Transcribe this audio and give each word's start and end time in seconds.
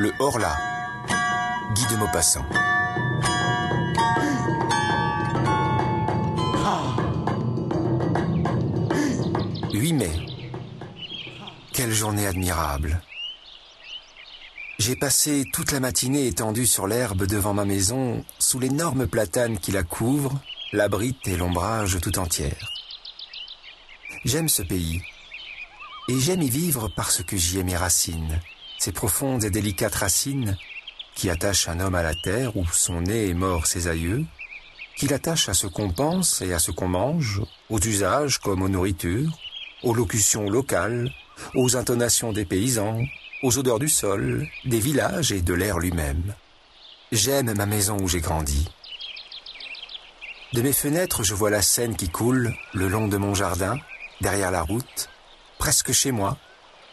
Le 0.00 0.14
Horla. 0.18 0.56
Guy 1.74 1.86
de 1.90 1.96
Maupassant. 1.96 2.46
8 9.74 9.92
mai. 9.92 10.10
Quelle 11.74 11.92
journée 11.92 12.26
admirable. 12.26 13.02
J'ai 14.78 14.96
passé 14.96 15.44
toute 15.52 15.70
la 15.70 15.80
matinée 15.80 16.28
étendue 16.28 16.64
sur 16.64 16.86
l'herbe 16.86 17.26
devant 17.26 17.52
ma 17.52 17.66
maison, 17.66 18.24
sous 18.38 18.58
l'énorme 18.58 19.06
platane 19.06 19.58
qui 19.58 19.70
la 19.70 19.82
couvre, 19.82 20.40
l'abrite 20.72 21.28
et 21.28 21.36
l'ombrage 21.36 21.98
tout 22.00 22.18
entière. 22.18 22.70
J'aime 24.24 24.48
ce 24.48 24.62
pays, 24.62 25.02
et 26.08 26.18
j'aime 26.18 26.40
y 26.40 26.48
vivre 26.48 26.88
parce 26.96 27.22
que 27.22 27.36
j'y 27.36 27.58
ai 27.58 27.64
mes 27.64 27.76
racines, 27.76 28.40
ces 28.80 28.92
profondes 28.92 29.44
et 29.44 29.50
délicates 29.50 29.94
racines 29.94 30.56
qui 31.14 31.28
attachent 31.28 31.68
un 31.68 31.80
homme 31.80 31.94
à 31.94 32.02
la 32.02 32.14
terre 32.14 32.56
où 32.56 32.66
sont 32.66 33.02
nés 33.02 33.26
et 33.26 33.34
morts 33.34 33.66
ses 33.66 33.88
aïeux, 33.88 34.24
qui 34.96 35.06
l'attachent 35.06 35.50
à 35.50 35.54
ce 35.54 35.66
qu'on 35.66 35.90
pense 35.90 36.40
et 36.40 36.54
à 36.54 36.58
ce 36.58 36.70
qu'on 36.70 36.88
mange, 36.88 37.42
aux 37.68 37.78
usages 37.78 38.38
comme 38.38 38.62
aux 38.62 38.70
nourritures, 38.70 39.38
aux 39.82 39.92
locutions 39.92 40.48
locales, 40.48 41.12
aux 41.54 41.76
intonations 41.76 42.32
des 42.32 42.46
paysans, 42.46 43.02
aux 43.42 43.58
odeurs 43.58 43.78
du 43.78 43.88
sol, 43.88 44.48
des 44.64 44.80
villages 44.80 45.30
et 45.30 45.42
de 45.42 45.54
l'air 45.54 45.78
lui-même. 45.78 46.34
J'aime 47.12 47.52
ma 47.54 47.66
maison 47.66 47.98
où 48.00 48.08
j'ai 48.08 48.20
grandi. 48.20 48.66
De 50.54 50.62
mes 50.62 50.72
fenêtres, 50.72 51.22
je 51.22 51.34
vois 51.34 51.50
la 51.50 51.62
Seine 51.62 51.96
qui 51.96 52.08
coule 52.08 52.54
le 52.72 52.88
long 52.88 53.08
de 53.08 53.18
mon 53.18 53.34
jardin, 53.34 53.78
derrière 54.22 54.50
la 54.50 54.62
route, 54.62 55.10
presque 55.58 55.92
chez 55.92 56.12
moi, 56.12 56.38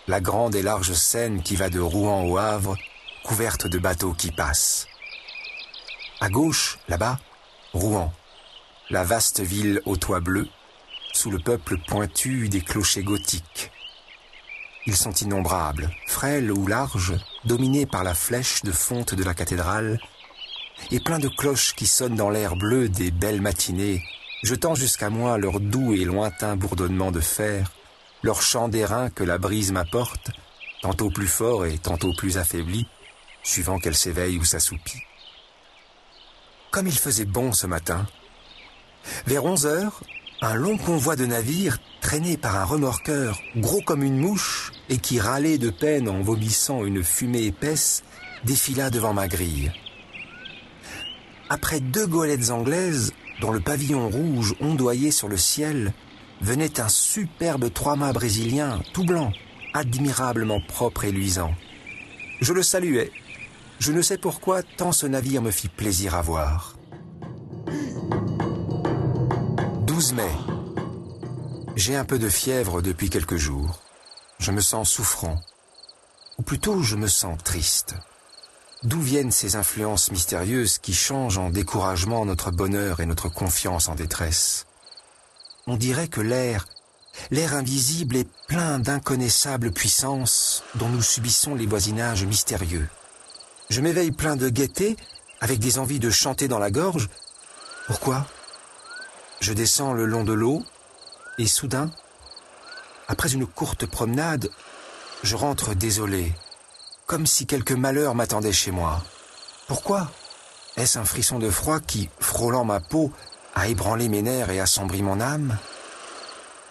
la 0.08 0.22
grande 0.22 0.56
et 0.56 0.62
large 0.62 0.94
Seine 0.94 1.44
qui 1.44 1.56
va 1.56 1.70
de 1.70 1.80
Rouen 1.80 2.24
au 2.24 2.38
Havre, 2.38 2.78
couverte 3.26 3.68
de 3.68 3.78
bateaux 3.78 4.14
qui 4.14 4.32
passent. 4.32 4.88
À 6.22 6.30
gauche, 6.30 6.80
là-bas, 6.88 7.20
Rouen, 7.74 8.14
la 8.90 9.04
vaste 9.04 9.42
ville 9.42 9.82
aux 9.86 9.98
toits 9.98 10.22
bleus, 10.22 10.48
sous 11.14 11.30
le 11.30 11.40
peuple 11.40 11.78
pointu 11.88 12.48
des 12.48 12.62
clochers 12.62 13.04
gothiques. 13.04 13.72
Ils 14.86 14.96
sont 14.96 15.12
innombrables, 15.12 15.92
frêles 16.08 16.52
ou 16.54 16.66
larges, 16.68 17.16
dominés 17.44 17.86
par 17.86 18.06
la 18.06 18.14
flèche 18.14 18.64
de 18.64 18.72
fonte 18.72 19.14
de 19.14 19.24
la 19.26 19.34
cathédrale, 19.34 20.00
et 20.92 21.02
pleins 21.02 21.20
de 21.20 21.28
cloches 21.28 21.76
qui 21.76 21.86
sonnent 21.86 22.16
dans 22.16 22.30
l'air 22.30 22.56
bleu 22.56 22.88
des 22.88 23.12
belles 23.12 23.42
matinées, 23.42 24.02
jetant 24.44 24.76
jusqu'à 24.76 25.10
moi 25.10 25.38
leur 25.38 25.60
doux 25.60 25.94
et 25.94 26.06
lointain 26.06 26.56
bourdonnement 26.56 27.12
de 27.12 27.20
fer, 27.20 27.72
leur 28.28 28.42
chant 28.42 28.68
d'airain 28.68 29.10
que 29.10 29.24
la 29.24 29.38
brise 29.38 29.72
m'apporte, 29.72 30.32
tantôt 30.82 31.10
plus 31.10 31.30
fort 31.30 31.66
et 31.66 31.78
tantôt 31.78 32.12
plus 32.18 32.38
affaibli, 32.38 32.86
suivant 33.42 33.80
qu'elle 33.80 33.96
s'éveille 33.96 34.38
ou 34.38 34.44
s'assoupit. 34.44 35.02
Comme 36.70 36.88
il 36.88 36.98
faisait 36.98 37.24
bon 37.24 37.54
ce 37.54 37.68
matin, 37.68 38.06
vers 39.28 39.46
onze 39.46 39.66
heures, 39.66 40.04
un 40.42 40.56
long 40.56 40.78
convoi 40.78 41.16
de 41.16 41.26
navires, 41.26 41.78
traîné 42.02 42.36
par 42.36 42.58
un 42.58 42.66
remorqueur, 42.66 43.40
gros 43.56 43.80
comme 43.80 44.04
une 44.04 44.20
mouche, 44.20 44.74
et 44.90 44.98
qui 44.98 45.22
râlait 45.22 45.58
de 45.58 45.70
peine 45.70 46.10
en 46.10 46.20
vomissant 46.20 46.84
une 46.84 47.06
fumée 47.06 47.46
épaisse, 47.46 48.04
défila 48.44 48.90
devant 48.90 49.14
ma 49.14 49.30
grille. 49.30 49.72
Après 51.48 51.80
deux 51.80 52.08
goélettes 52.08 52.50
anglaises, 52.50 53.14
dont 53.40 53.52
le 53.52 53.62
pavillon 53.62 54.10
rouge 54.10 54.54
ondoyait 54.60 55.12
sur 55.12 55.30
le 55.30 55.38
ciel, 55.38 55.94
venait 56.42 56.80
un 56.80 56.90
superbe 56.90 57.72
trois-mâts 57.74 58.14
brésilien, 58.14 58.82
tout 58.94 59.04
blanc, 59.04 59.32
admirablement 59.74 60.62
propre 60.62 61.06
et 61.06 61.12
luisant. 61.12 61.54
Je 62.42 62.54
le 62.54 62.64
saluais. 62.64 63.12
Je 63.80 63.92
ne 63.92 64.02
sais 64.02 64.18
pourquoi 64.18 64.64
tant 64.64 64.92
ce 64.92 65.06
navire 65.06 65.42
me 65.42 65.52
fit 65.52 65.70
plaisir 65.70 66.16
à 66.16 66.22
voir. 66.22 66.76
12 69.86 70.14
mai. 70.14 70.32
J'ai 71.76 71.96
un 71.96 72.06
peu 72.06 72.20
de 72.20 72.30
fièvre 72.30 72.82
depuis 72.82 73.10
quelques 73.10 73.38
jours. 73.38 73.80
Je 74.40 74.52
me 74.52 74.62
sens 74.62 74.90
souffrant. 74.90 75.40
Ou 76.38 76.44
plutôt, 76.44 76.84
je 76.84 76.96
me 76.96 77.08
sens 77.08 77.38
triste. 77.44 77.96
D'où 78.84 79.02
viennent 79.02 79.32
ces 79.32 79.56
influences 79.56 80.12
mystérieuses 80.12 80.78
qui 80.78 80.94
changent 80.94 81.40
en 81.40 81.50
découragement 81.50 82.26
notre 82.26 82.52
bonheur 82.52 83.00
et 83.00 83.08
notre 83.08 83.28
confiance 83.28 83.90
en 83.90 83.96
détresse? 83.96 84.67
On 85.68 85.76
dirait 85.76 86.08
que 86.08 86.22
l'air, 86.22 86.66
l'air 87.30 87.54
invisible 87.54 88.16
est 88.16 88.28
plein 88.48 88.80
d'inconnaissables 88.80 89.72
puissances 89.72 90.64
dont 90.76 90.88
nous 90.88 91.02
subissons 91.02 91.56
les 91.56 91.66
voisinages 91.66 92.24
mystérieux. 92.24 92.88
Je 93.70 93.82
m'éveille 93.82 94.12
plein 94.12 94.38
de 94.38 94.48
gaieté, 94.48 94.96
avec 95.42 95.60
des 95.60 95.78
envies 95.78 96.00
de 96.00 96.10
chanter 96.10 96.48
dans 96.48 96.58
la 96.58 96.72
gorge. 96.72 97.10
Pourquoi? 97.86 98.26
Je 99.42 99.52
descends 99.52 99.92
le 99.92 100.06
long 100.06 100.24
de 100.24 100.32
l'eau, 100.32 100.64
et 101.38 101.48
soudain, 101.48 101.92
après 103.10 103.34
une 103.34 103.46
courte 103.46 103.86
promenade, 103.86 104.50
je 105.22 105.36
rentre 105.36 105.74
désolé, 105.74 106.34
comme 107.08 107.28
si 107.28 107.46
quelque 107.46 107.74
malheur 107.74 108.16
m'attendait 108.16 108.54
chez 108.54 108.72
moi. 108.72 109.04
Pourquoi? 109.68 110.10
Est-ce 110.78 110.98
un 110.98 111.06
frisson 111.06 111.40
de 111.40 111.50
froid 111.50 111.82
qui, 111.82 112.10
frôlant 112.20 112.64
ma 112.64 112.80
peau, 112.80 113.12
a 113.58 113.68
ébranlé 113.68 114.08
mes 114.08 114.22
nerfs 114.22 114.52
et 114.52 114.60
assombri 114.60 115.02
mon 115.02 115.20
âme? 115.20 115.58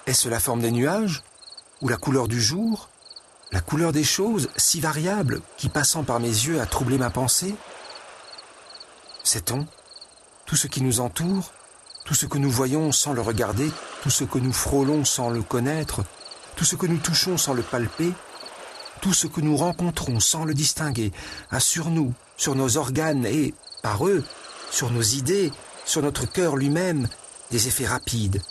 Est-ce 0.06 0.28
la 0.28 0.40
forme 0.40 0.60
des 0.60 0.70
nuages? 0.70 1.22
Ou 1.82 1.88
la 1.88 1.96
couleur 1.96 2.28
du 2.28 2.40
jour? 2.40 2.88
La 3.52 3.60
couleur 3.60 3.92
des 3.92 4.04
choses, 4.04 4.48
si 4.56 4.80
variable, 4.80 5.40
qui 5.56 5.68
passant 5.68 6.04
par 6.04 6.20
mes 6.20 6.28
yeux 6.28 6.60
a 6.60 6.66
troublé 6.66 6.96
ma 6.96 7.10
pensée? 7.10 7.54
Sait-on 9.24 9.66
Tout 10.46 10.56
ce 10.56 10.68
qui 10.68 10.80
nous 10.80 11.00
entoure 11.00 11.52
tout 12.06 12.14
ce 12.14 12.26
que 12.26 12.38
nous 12.38 12.50
voyons 12.50 12.92
sans 12.92 13.12
le 13.12 13.20
regarder, 13.20 13.68
tout 14.02 14.10
ce 14.10 14.22
que 14.22 14.38
nous 14.38 14.52
frôlons 14.52 15.04
sans 15.04 15.28
le 15.28 15.42
connaître, 15.42 16.04
tout 16.54 16.64
ce 16.64 16.76
que 16.76 16.86
nous 16.86 16.98
touchons 16.98 17.36
sans 17.36 17.52
le 17.52 17.62
palper, 17.62 18.12
tout 19.00 19.12
ce 19.12 19.26
que 19.26 19.40
nous 19.40 19.56
rencontrons 19.56 20.20
sans 20.20 20.44
le 20.44 20.54
distinguer, 20.54 21.10
a 21.50 21.58
sur 21.58 21.90
nous, 21.90 22.14
sur 22.36 22.54
nos 22.54 22.76
organes 22.76 23.26
et, 23.26 23.54
par 23.82 24.06
eux, 24.06 24.22
sur 24.70 24.92
nos 24.92 25.02
idées, 25.02 25.50
sur 25.86 26.02
notre 26.02 26.26
cœur 26.26 26.56
lui-même, 26.56 27.08
des 27.50 27.68
effets 27.68 27.86
rapides, 27.86 28.42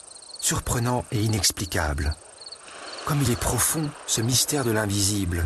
surprenants 0.42 1.06
et 1.12 1.22
inexplicables. 1.22 2.16
Comme 3.06 3.22
il 3.22 3.30
est 3.30 3.40
profond, 3.40 3.88
ce 4.08 4.22
mystère 4.22 4.64
de 4.64 4.72
l'invisible, 4.72 5.46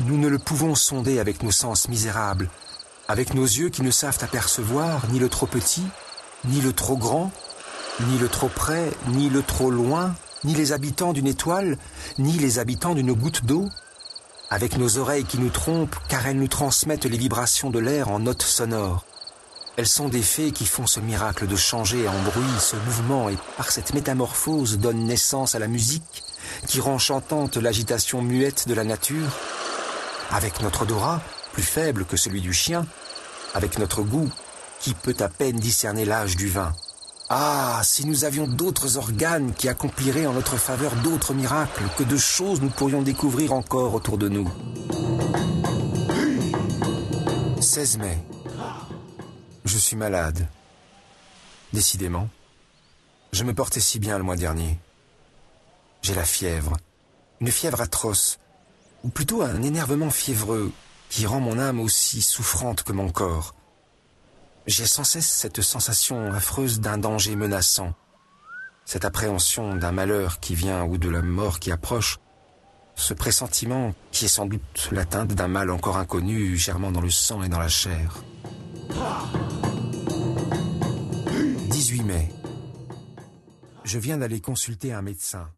nous 0.00 0.18
ne 0.18 0.28
le 0.28 0.38
pouvons 0.38 0.74
sonder 0.74 1.20
avec 1.20 1.42
nos 1.42 1.52
sens 1.52 1.88
misérables, 1.88 2.50
avec 3.06 3.34
nos 3.34 3.44
yeux 3.44 3.68
qui 3.68 3.82
ne 3.82 3.90
savent 3.90 4.18
apercevoir 4.22 5.02
ni 5.12 5.18
le 5.18 5.28
trop 5.28 5.46
petit, 5.46 5.84
ni 6.46 6.60
le 6.60 6.72
trop 6.72 6.96
grand, 6.96 7.30
ni 8.08 8.18
le 8.18 8.28
trop 8.28 8.48
près, 8.48 8.90
ni 9.08 9.28
le 9.28 9.42
trop 9.42 9.70
loin, 9.70 10.14
ni 10.44 10.54
les 10.54 10.72
habitants 10.72 11.12
d'une 11.12 11.26
étoile, 11.26 11.78
ni 12.18 12.32
les 12.32 12.58
habitants 12.58 12.94
d'une 12.94 13.12
goutte 13.12 13.44
d'eau, 13.44 13.68
avec 14.50 14.78
nos 14.78 14.98
oreilles 14.98 15.24
qui 15.24 15.38
nous 15.38 15.50
trompent 15.50 15.96
car 16.08 16.26
elles 16.26 16.38
nous 16.38 16.48
transmettent 16.48 17.04
les 17.04 17.18
vibrations 17.18 17.70
de 17.70 17.78
l'air 17.78 18.10
en 18.10 18.20
notes 18.20 18.42
sonores. 18.42 19.04
Elles 19.76 19.86
sont 19.86 20.08
des 20.08 20.22
fées 20.22 20.52
qui 20.52 20.64
font 20.64 20.86
ce 20.86 21.00
miracle 21.00 21.46
de 21.46 21.56
changer 21.56 22.08
en 22.08 22.22
bruit 22.22 22.44
ce 22.58 22.76
mouvement 22.76 23.28
et 23.28 23.36
par 23.58 23.70
cette 23.70 23.92
métamorphose 23.92 24.78
donnent 24.78 25.04
naissance 25.04 25.54
à 25.54 25.58
la 25.58 25.68
musique 25.68 26.24
qui 26.66 26.80
rend 26.80 26.98
chantante 26.98 27.58
l'agitation 27.58 28.22
muette 28.22 28.68
de 28.68 28.74
la 28.74 28.84
nature. 28.84 29.28
Avec 30.30 30.62
notre 30.62 30.82
odorat, 30.82 31.20
plus 31.52 31.62
faible 31.62 32.06
que 32.06 32.16
celui 32.16 32.40
du 32.40 32.54
chien, 32.54 32.86
avec 33.54 33.78
notre 33.78 34.02
goût, 34.02 34.30
qui 34.80 34.94
peut 34.94 35.16
à 35.20 35.28
peine 35.28 35.58
discerner 35.58 36.06
l'âge 36.06 36.36
du 36.36 36.48
vin. 36.48 36.72
Ah, 37.28 37.80
si 37.84 38.06
nous 38.06 38.24
avions 38.24 38.46
d'autres 38.46 38.96
organes 38.96 39.52
qui 39.52 39.68
accompliraient 39.68 40.26
en 40.26 40.32
notre 40.32 40.56
faveur 40.56 40.94
d'autres 40.96 41.34
miracles, 41.34 41.82
que 41.98 42.04
de 42.04 42.16
choses 42.16 42.62
nous 42.62 42.70
pourrions 42.70 43.02
découvrir 43.02 43.52
encore 43.52 43.94
autour 43.94 44.16
de 44.16 44.28
nous. 44.28 44.48
16 47.60 47.98
mai. 47.98 48.18
Je 49.76 49.80
suis 49.82 49.96
malade. 49.96 50.48
Décidément. 51.74 52.30
Je 53.30 53.44
me 53.44 53.52
portais 53.52 53.78
si 53.78 53.98
bien 53.98 54.16
le 54.16 54.24
mois 54.24 54.34
dernier. 54.34 54.78
J'ai 56.00 56.14
la 56.14 56.24
fièvre. 56.24 56.78
Une 57.42 57.50
fièvre 57.50 57.82
atroce. 57.82 58.38
Ou 59.04 59.10
plutôt 59.10 59.42
un 59.42 59.60
énervement 59.60 60.08
fiévreux 60.08 60.72
qui 61.10 61.26
rend 61.26 61.40
mon 61.40 61.58
âme 61.58 61.78
aussi 61.78 62.22
souffrante 62.22 62.84
que 62.84 62.94
mon 62.94 63.10
corps. 63.10 63.54
J'ai 64.66 64.86
sans 64.86 65.04
cesse 65.04 65.30
cette 65.30 65.60
sensation 65.60 66.32
affreuse 66.32 66.80
d'un 66.80 66.96
danger 66.96 67.36
menaçant, 67.36 67.92
cette 68.86 69.04
appréhension 69.04 69.74
d'un 69.74 69.92
malheur 69.92 70.40
qui 70.40 70.54
vient 70.54 70.84
ou 70.84 70.96
de 70.96 71.10
la 71.10 71.20
mort 71.20 71.60
qui 71.60 71.70
approche, 71.70 72.18
ce 72.94 73.12
pressentiment 73.12 73.94
qui 74.10 74.24
est 74.24 74.28
sans 74.28 74.46
doute 74.46 74.88
l'atteinte 74.90 75.34
d'un 75.34 75.48
mal 75.48 75.70
encore 75.70 75.98
inconnu 75.98 76.56
germant 76.56 76.92
dans 76.92 77.02
le 77.02 77.10
sang 77.10 77.42
et 77.42 77.50
dans 77.50 77.60
la 77.60 77.68
chair. 77.68 78.22
18 81.86 82.02
mai. 82.02 82.28
Je 83.84 84.00
viens 84.00 84.18
d'aller 84.18 84.40
consulter 84.40 84.92
un 84.92 85.02
médecin. 85.02 85.52